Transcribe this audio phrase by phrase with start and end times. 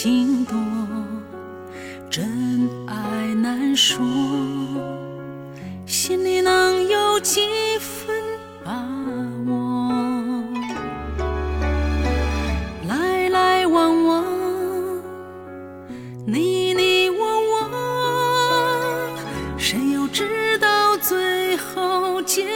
[0.00, 0.54] 情多，
[2.08, 2.94] 真爱
[3.34, 3.98] 难说，
[5.86, 7.40] 心里能有几
[7.80, 8.14] 分
[8.64, 8.72] 把
[9.48, 9.90] 握？
[12.86, 14.24] 来来往往，
[16.24, 17.68] 你你我我，
[19.58, 22.46] 谁又知道最后结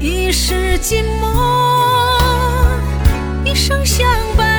[0.00, 1.26] 一世寂寞，
[3.44, 4.57] 一生相伴。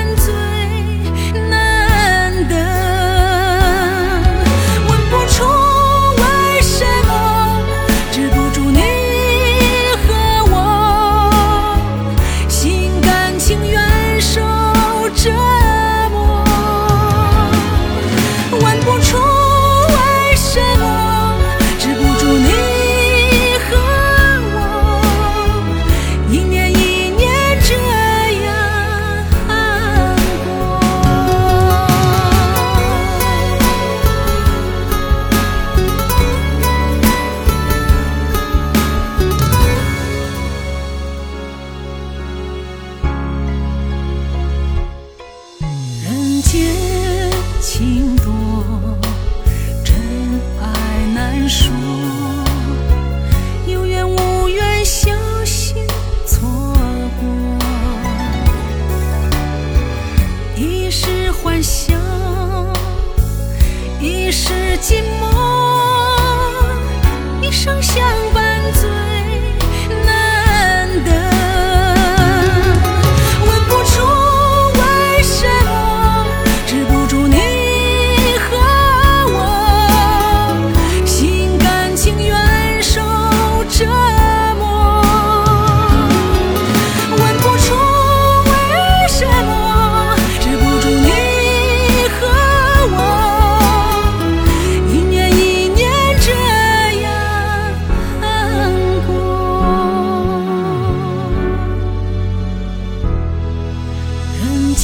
[61.29, 61.93] 一时欢笑，
[63.99, 64.51] 一时
[64.81, 65.29] 寂寞，
[67.39, 68.03] 一生相
[68.33, 68.73] 伴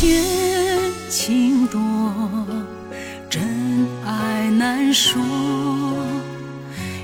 [0.06, 1.82] 人间情多，
[3.28, 3.42] 真
[4.06, 5.20] 爱难说，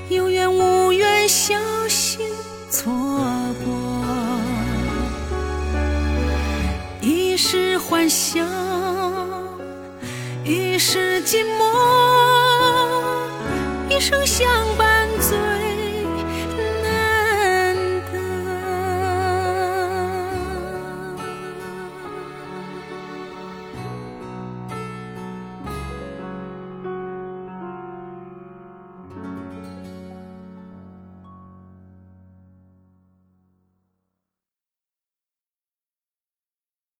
[0.08, 1.54] 有缘无缘，小
[1.88, 2.28] 心
[2.70, 2.92] 错
[3.64, 3.74] 过。
[7.00, 8.40] 一时欢笑，
[10.44, 11.64] 一时寂寞，
[13.90, 14.48] 一生相
[14.78, 15.08] 伴